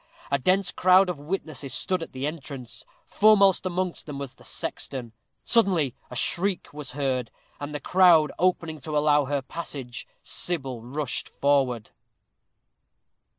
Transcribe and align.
A 0.31 0.39
dense 0.39 0.71
crowd 0.71 1.09
of 1.11 1.19
witnesses 1.19 1.75
stood 1.75 2.01
at 2.01 2.11
the 2.11 2.25
entrance. 2.25 2.87
Foremost 3.05 3.67
amongst 3.67 4.07
them 4.07 4.17
was 4.17 4.33
the 4.33 4.43
sexton. 4.43 5.13
Suddenly 5.43 5.93
a 6.09 6.15
shriek 6.15 6.73
was 6.73 6.93
heard, 6.93 7.29
and 7.59 7.71
the 7.71 7.79
crowd 7.79 8.31
opening 8.39 8.79
to 8.79 8.97
allow 8.97 9.25
her 9.25 9.43
passage, 9.43 10.07
Sybil 10.23 10.83
rushed 10.83 11.29
forward. 11.29 11.91